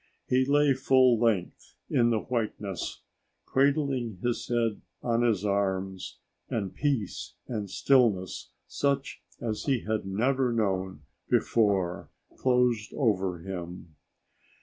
He 0.25 0.45
lay 0.45 0.73
full 0.73 1.19
length 1.19 1.75
in 1.87 2.09
the 2.09 2.21
whiteness, 2.21 3.03
cradling 3.45 4.17
his 4.23 4.47
head 4.47 4.81
on 5.03 5.21
his 5.21 5.45
arms, 5.45 6.17
and 6.49 6.73
peace 6.73 7.35
and 7.47 7.69
stillness 7.69 8.49
such 8.65 9.21
as 9.39 9.65
he 9.65 9.81
had 9.81 10.07
never 10.07 10.51
known 10.51 11.03
before 11.29 12.09
closed 12.35 12.91
over 12.95 13.41
him. 13.41 13.95